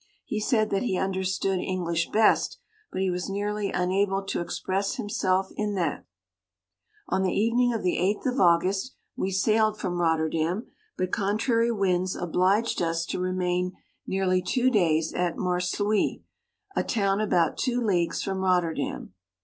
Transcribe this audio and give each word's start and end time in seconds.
He 0.25 0.39
said 0.39 0.71
that 0.71 0.81
he 0.81 0.97
understood 0.97 1.59
English 1.59 2.09
best, 2.09 2.57
but 2.91 3.01
he 3.01 3.11
was 3.11 3.29
nearly 3.29 3.69
unable 3.71 4.23
to 4.25 4.41
express 4.41 4.95
himself 4.95 5.51
in 5.55 5.75
that 5.75 6.07
On 7.09 7.21
the 7.21 7.31
evening 7.35 7.71
of 7.71 7.83
the 7.83 7.97
8th 7.97 8.25
of 8.25 8.39
August 8.39 8.95
we 9.15 9.29
sailed 9.29 9.77
from 9.79 10.01
Rotterdam, 10.01 10.65
but 10.97 11.11
contrary 11.11 11.71
winds 11.71 12.15
obliged 12.15 12.81
us 12.81 13.05
to 13.05 13.19
remain 13.19 13.73
nearly 14.07 14.41
two 14.41 14.71
days 14.71 15.13
at 15.13 15.37
Marsluys, 15.37 16.21
a 16.75 16.83
town 16.83 17.21
about 17.21 17.59
two 17.59 17.79
leagues 17.79 18.23
from 18.23 18.39
Rotterdam. 18.39 19.13